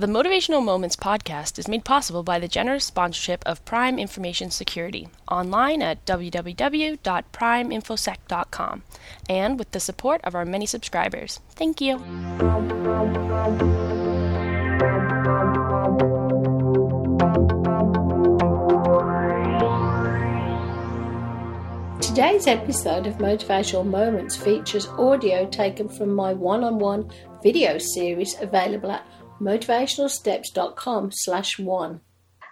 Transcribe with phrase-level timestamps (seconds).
[0.00, 5.10] The Motivational Moments podcast is made possible by the generous sponsorship of Prime Information Security,
[5.30, 8.82] online at www.primeinfosec.com,
[9.28, 11.40] and with the support of our many subscribers.
[11.50, 11.98] Thank you.
[22.00, 27.10] Today's episode of Motivational Moments features audio taken from my one-on-one
[27.42, 29.06] video series available at
[29.40, 32.00] motivationalsteps.com slash one.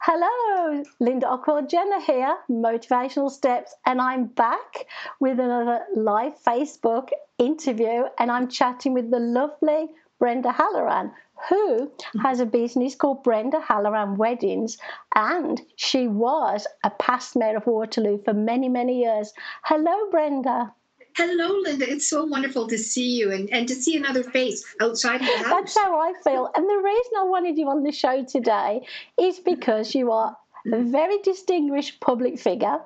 [0.00, 4.86] Hello, Linda Ockwell Jenner here, Motivational Steps, and I'm back
[5.18, 9.88] with another live Facebook interview, and I'm chatting with the lovely
[10.18, 11.10] Brenda Halloran,
[11.48, 11.90] who
[12.22, 14.76] has a business called Brenda Halloran Weddings,
[15.14, 19.32] and she was a past mayor of Waterloo for many, many years.
[19.62, 20.74] Hello, Brenda.
[21.16, 21.88] Hello, Linda.
[21.88, 25.38] It's so wonderful to see you and, and to see another face outside of the
[25.38, 25.48] house.
[25.48, 26.50] That's how I feel.
[26.56, 28.84] And the reason I wanted you on the show today
[29.16, 30.36] is because you are
[30.72, 32.80] a very distinguished public figure.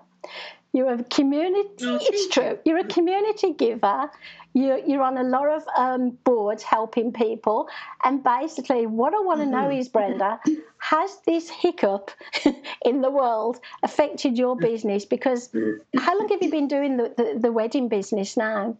[0.72, 4.10] You're a community, it's true, you're a community giver.
[4.54, 7.68] You're, you're on a lot of um, boards helping people.
[8.02, 9.78] And basically, what I want to know Mm-hmm.
[9.78, 10.40] is, Brenda,
[10.78, 12.10] has this hiccup
[12.84, 15.04] in the world affected your business?
[15.04, 15.50] Because
[15.96, 18.76] how long have you been doing the, the, the wedding business now?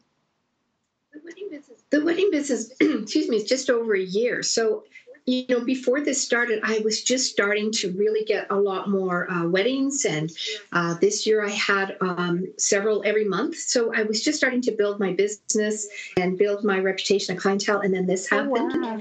[1.12, 4.42] The wedding business, the wedding business excuse me, It's just over a year.
[4.42, 4.84] So,
[5.28, 9.30] you know, before this started, I was just starting to really get a lot more
[9.30, 10.06] uh, weddings.
[10.06, 10.32] And
[10.72, 13.56] uh, this year I had um, several every month.
[13.56, 17.80] So I was just starting to build my business and build my reputation and clientele.
[17.80, 18.82] And then this Oh, happened.
[18.82, 19.00] wow.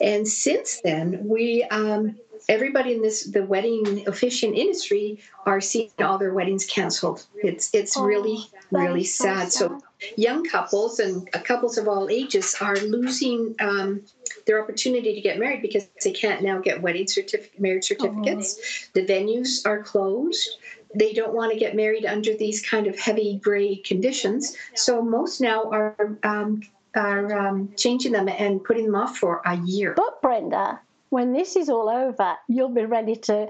[0.00, 2.16] And since then, we um,
[2.48, 7.24] everybody in this the wedding officiant industry are seeing all their weddings canceled.
[7.36, 8.38] It's it's Oh, really
[8.72, 9.52] really sad.
[9.52, 9.82] so sad.
[10.16, 14.02] Young couples and uh, couples of all ages are losing um,
[14.46, 18.90] their opportunity to get married because they can't now get wedding certificate marriage certificates.
[18.94, 20.48] The venues are closed.
[20.94, 24.56] They don't want to get married under these kind of heavy gray conditions.
[24.74, 26.62] So most now are um,
[26.94, 29.94] are um, changing them and putting them off for a year.
[29.96, 30.80] But Brenda,
[31.10, 33.48] when this is all over, you'll be ready to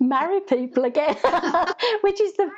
[0.00, 1.14] marry people again,
[2.02, 2.50] which is the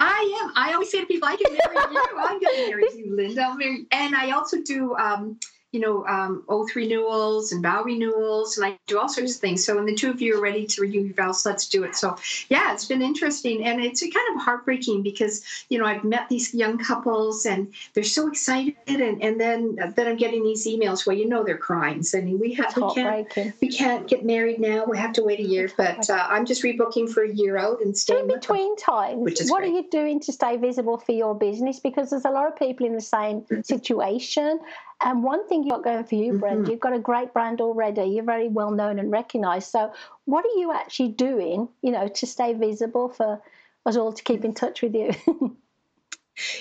[0.00, 0.52] I am.
[0.56, 2.04] I always say to people, I can marry you.
[2.18, 3.54] I'm going to marry you, Linda.
[3.56, 3.86] Marry.
[3.90, 5.38] And I also do, um,
[5.76, 9.62] you know, um, oath renewals and vow renewals, and I do all sorts of things.
[9.64, 11.94] So when the two of you are ready to renew your vows, let's do it.
[11.94, 12.16] So
[12.48, 15.34] yeah, it's been interesting, and it's kind of heartbreaking because
[15.68, 19.60] you know I've met these young couples and they're so excited, and and then
[19.96, 23.28] then I'm getting these emails where you know they're crying, saying we have we can't
[23.60, 24.84] we can't get married now.
[24.86, 25.70] We have to wait a year.
[25.76, 29.40] But uh, I'm just rebooking for a year out and staying in between times, Which
[29.42, 29.72] is what great.
[29.72, 31.80] are you doing to stay visible for your business?
[31.80, 33.60] Because there's a lot of people in the same Mm-hmm.
[33.62, 34.58] situation.
[35.04, 36.70] And one thing you've got going for you, Brenda, Mhm.
[36.70, 38.04] you've got a great brand already.
[38.04, 39.70] You're very well known and recognised.
[39.70, 39.92] So
[40.24, 43.42] what are you actually doing, you know, to stay visible for
[43.84, 45.10] us all to keep in touch with you?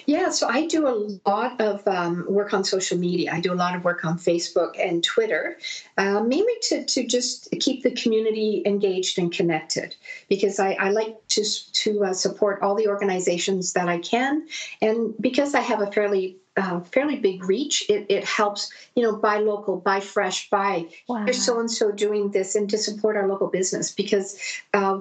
[0.05, 0.95] Yeah, so I do a
[1.29, 3.33] lot of um, work on social media.
[3.33, 5.57] I do a lot of work on Facebook and Twitter,
[5.97, 9.93] uh, mainly to, to just keep the community engaged and connected.
[10.29, 11.43] Because I, I like to
[11.73, 14.47] to uh, support all the organizations that I can,
[14.81, 19.15] and because I have a fairly uh, fairly big reach, it, it helps you know
[19.15, 21.23] buy local, buy fresh, buy wow.
[21.23, 24.39] here's so and so doing this, and to support our local business because.
[24.73, 24.99] Uh,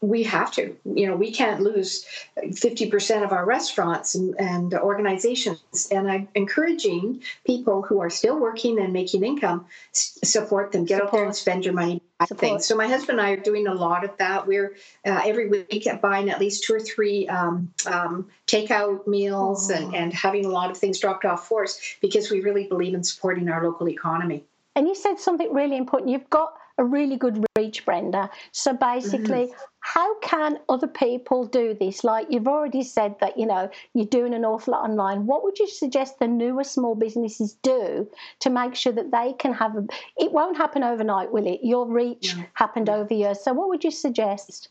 [0.00, 0.76] we have to.
[0.84, 2.04] You know, we can't lose
[2.38, 5.88] 50% of our restaurants and, and organizations.
[5.90, 11.02] And I'm encouraging people who are still working and making income, s- support them, get
[11.02, 12.02] out there and spend your money.
[12.20, 12.40] on Support.
[12.40, 12.66] Things.
[12.66, 14.46] So my husband and I are doing a lot of that.
[14.46, 14.76] We're
[15.06, 19.96] uh, every week buying at least two or three um, um, takeout meals and, Oh.
[19.96, 23.02] and having a lot of things dropped off for us because we really believe in
[23.04, 24.44] supporting our local economy.
[24.76, 26.10] And you said something really important.
[26.10, 28.30] You've got a really good reach, Brenda.
[28.52, 29.52] So basically, Mm-hmm.
[29.80, 32.04] how can other people do this?
[32.04, 35.26] Like you've already said that, you know, you're doing an awful lot online.
[35.26, 38.08] What would you suggest the newer small businesses do
[38.40, 39.86] to make sure that they can have a
[40.16, 41.60] it won't happen overnight, will it?
[41.62, 42.44] Your reach No.
[42.54, 43.40] happened over years.
[43.40, 44.68] So what would you suggest?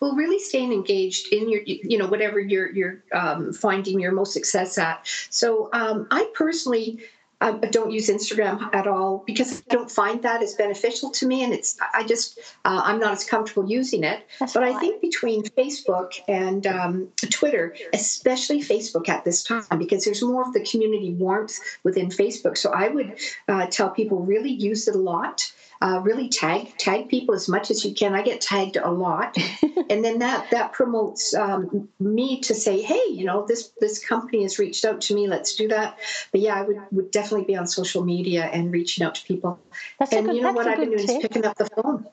[0.00, 4.32] Well, really staying engaged in your, you know, whatever you're you're um, finding your most
[4.32, 5.06] success at.
[5.30, 7.00] So um, I personally.
[7.40, 11.44] I don't use Instagram at all because I don't find that as beneficial to me,
[11.44, 14.26] and it's I just uh, I'm not as comfortable using it.
[14.40, 20.04] That's But I think between Facebook and um, Twitter, especially Facebook at this time, because
[20.04, 22.58] there's more of the community warmth within Facebook.
[22.58, 25.52] So I would uh, tell people really use it a lot.
[25.80, 28.14] Uh, really tag tag people as much as you can.
[28.14, 29.36] I get tagged a lot,
[29.90, 34.42] and then that that promotes um, me to say, hey, you know, this this company
[34.42, 35.28] has reached out to me.
[35.28, 35.98] Let's do that.
[36.32, 39.60] But yeah, I would would definitely be on social media and reaching out to people.
[40.00, 41.16] That's and good, you know what I've been doing tip.
[41.16, 42.06] is picking up the phone.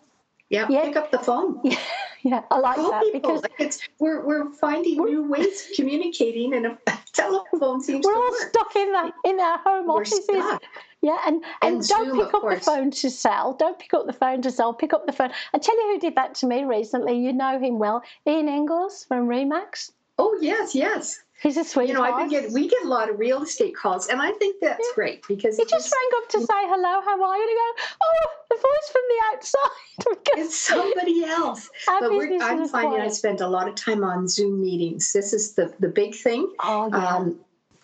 [0.50, 1.59] Yeah, yeah, pick up the phone.
[2.25, 3.19] Yeah, yeah I like Call that people.
[3.21, 6.77] because like it's we're we're finding we're, new ways of communicating, and a
[7.13, 8.50] telephone seems we're all work.
[8.50, 10.23] stuck in that in our home we're offices.
[10.23, 10.63] Stuck.
[11.06, 12.66] Yeah, and, and, and don't Zoom, pick up course.
[12.66, 13.54] the phone to sell.
[13.54, 14.74] Don't pick up the phone to sell.
[14.74, 15.30] Pick up the phone.
[15.54, 17.19] I tell you who did that to me recently.
[17.19, 19.92] You know him well, Ian Ingles from Remax.
[20.18, 21.22] Oh yes, yes.
[21.44, 21.90] He's a sweetheart.
[21.90, 24.31] You know, I've been getting, we get a lot of real estate calls, and I
[24.31, 24.96] think that's yeah.
[24.96, 27.44] great because he just rang up to say hello, how are you?
[27.44, 30.18] And he go, oh, the voice from the outside.
[30.42, 31.69] it's somebody else.
[31.86, 32.12] but
[32.42, 33.00] I'm finding.
[33.00, 35.13] I spend a lot of time on Zoom meetings.
[35.13, 36.51] This is the the big thing.
[36.63, 37.16] Oh yeah.
[37.16, 37.40] Um,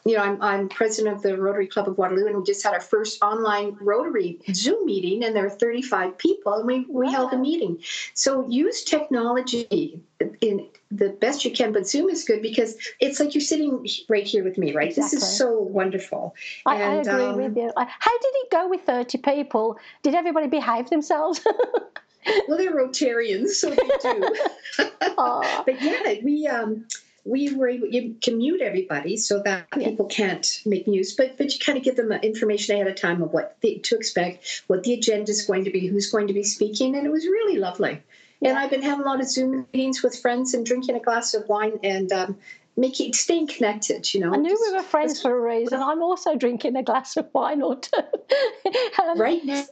[0.05, 2.73] you know, I'm, I'm president of the Rotary Club of Waterloo, and we just had
[2.73, 7.11] our first online Rotary Zoom meeting, and there were 35 people, and we, we wow.
[7.11, 7.77] held a meeting.
[8.13, 10.01] So use technology
[10.41, 14.25] in the best you can, but Zoom is good because it's like you're sitting right
[14.25, 14.89] here with me, right?
[14.89, 15.17] Exactly.
[15.17, 16.35] This is so wonderful.
[16.65, 17.71] I, and, I agree um, with you.
[17.77, 19.77] How did it go with 30 people?
[20.03, 21.41] Did everybody behave themselves?
[22.47, 24.35] well, they're Rotarians, so they do.
[25.17, 26.47] but yeah, we.
[26.47, 26.85] Um,
[27.23, 31.53] we were able you can mute everybody so that people can't make news, but but
[31.53, 34.83] you kind of give them information ahead of time of what the, to expect, what
[34.83, 37.57] the agenda is going to be, who's going to be speaking, and it was really
[37.57, 38.01] lovely.
[38.43, 41.35] And I've been having a lot of Zoom meetings with friends and drinking a glass
[41.35, 42.37] of wine and um,
[42.75, 44.11] making staying connected.
[44.13, 45.79] You know, I knew we were friends for a reason.
[45.79, 47.97] I'm also drinking a glass of wine or two.
[49.03, 49.65] um, right now.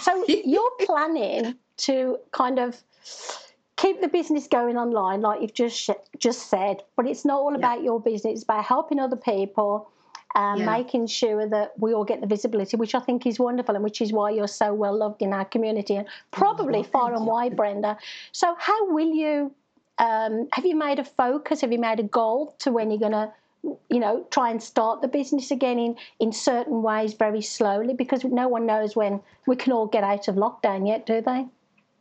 [0.00, 2.82] So you're planning to kind of
[3.82, 6.82] keep the business going online, like you've just just said.
[6.96, 7.58] But it's not all yeah.
[7.58, 9.88] about your business; it's about helping other people.
[10.34, 10.64] Um, yeah.
[10.78, 14.00] making sure that we all get the visibility, which I think is wonderful, and which
[14.00, 17.54] is why you're so well loved in our community and probably oh, far and wide,
[17.54, 17.98] Brenda.
[18.32, 19.52] So, how will you?
[19.98, 21.60] Um, have you made a focus?
[21.60, 23.30] Have you made a goal to when you're going to,
[23.90, 28.24] you know, try and start the business again in in certain ways, very slowly, because
[28.24, 31.44] no one knows when we can all get out of lockdown yet, do they?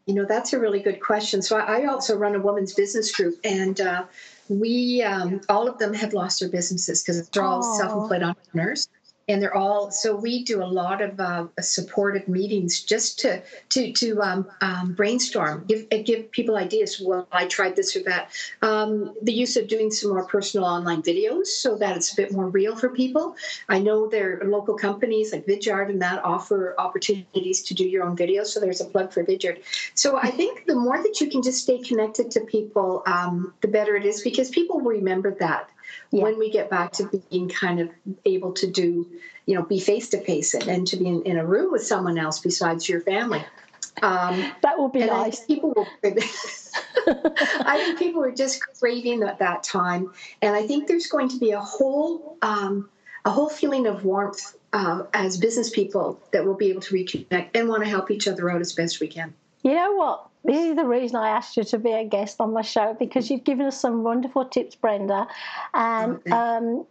[0.05, 1.41] You know, that's a really good question.
[1.41, 4.05] So I also run a women's business group, and uh,
[4.49, 8.87] we um, all of them have lost their businesses because they're all self-employed entrepreneurs
[9.31, 13.91] and they're all so we do a lot of uh, supportive meetings just to to
[13.93, 17.01] to um, um, brainstorm give give people ideas.
[17.03, 18.29] Well i tried this or that.
[18.61, 22.31] Um, the use of doing some more personal online videos so that it's a bit
[22.31, 23.35] more real for people.
[23.69, 28.03] I know there are local companies like vidyard and that offer opportunities to do your
[28.03, 29.61] own videos so there's a plug for vidyard.
[29.95, 33.67] So i think the more that you can just stay connected to people um, the
[33.67, 35.69] better it is because people remember that
[36.11, 36.23] yeah.
[36.23, 37.89] when we get back to being kind of
[38.25, 39.07] able to do,
[39.45, 42.17] you know, be face to face and to be in, in, a room with someone
[42.17, 43.43] else besides your family.
[44.01, 45.45] Um, that will be nice.
[45.45, 45.87] people will.
[47.63, 50.11] I think people are just craving at that time,
[50.41, 52.89] and I think there's going to be a whole um,
[53.25, 57.49] a whole feeling of warmth uh, as business people that will be able to reconnect
[57.53, 59.33] and want to help each other out as best we can.
[59.63, 60.27] You know what?
[60.43, 63.29] This is the reason I asked you to be a guest on my show because
[63.29, 65.27] you've given us some wonderful tips, Brenda.
[65.73, 66.31] And okay.
[66.31, 66.85] um,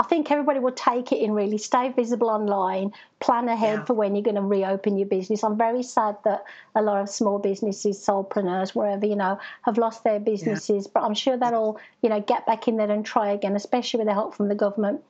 [0.00, 1.58] I think everybody will take it in really.
[1.58, 3.84] Stay visible online, plan ahead yeah.
[3.84, 5.44] for when you're going to reopen your business.
[5.44, 6.44] I'm very sad that
[6.74, 10.90] a lot of small businesses, solopreneurs, wherever, you know, have lost their businesses, yeah.
[10.94, 14.08] but I'm sure that'll, you know, get back in there and try again, especially with
[14.08, 15.02] the help from the government.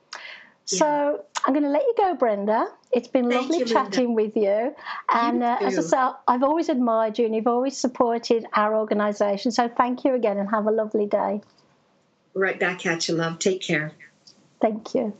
[0.65, 2.67] So I'm going to let you go, Brenda.
[2.91, 4.75] It's been Thank lovely you, chatting with you.
[5.13, 9.51] And uh, as I say, I've always admired you and you've always supported our organisation.
[9.51, 11.41] So thank you again and have a lovely day.
[12.33, 13.39] Right back at you, love.
[13.39, 13.91] Take care.
[14.61, 15.13] Thank you.